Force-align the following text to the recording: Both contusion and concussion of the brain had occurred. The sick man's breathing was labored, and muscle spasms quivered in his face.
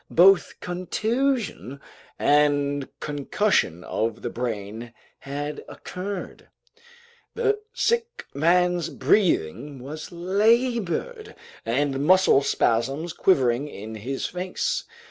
Both 0.09 0.59
contusion 0.61 1.79
and 2.17 2.89
concussion 2.99 3.83
of 3.83 4.23
the 4.23 4.31
brain 4.31 4.93
had 5.19 5.63
occurred. 5.69 6.47
The 7.35 7.59
sick 7.71 8.25
man's 8.33 8.89
breathing 8.89 9.77
was 9.77 10.11
labored, 10.11 11.35
and 11.67 12.03
muscle 12.03 12.41
spasms 12.41 13.13
quivered 13.13 13.51
in 13.67 13.93
his 13.93 14.25
face. 14.25 14.85